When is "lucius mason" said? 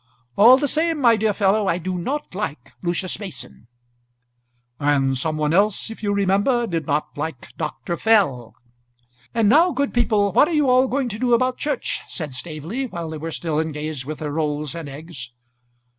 2.81-3.67